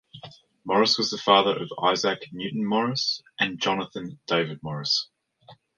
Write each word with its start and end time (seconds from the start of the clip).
Morris 0.65 0.97
was 0.97 1.11
the 1.11 1.17
father 1.19 1.61
of 1.61 1.71
Isaac 1.83 2.25
Newton 2.31 2.65
Morris 2.65 3.21
and 3.39 3.61
Jonathan 3.61 4.19
David 4.25 4.57
Morris. 4.63 5.09